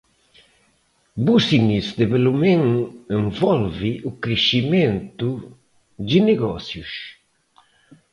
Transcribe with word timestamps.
Business 1.27 1.87
Development 2.01 2.71
envolve 3.19 3.91
o 4.09 4.11
crescimento 4.23 5.27
de 6.09 6.17
negócios. 6.29 6.89